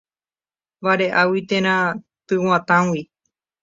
[0.83, 1.75] Vareʼágui térã
[2.27, 3.01] tyguatãgui.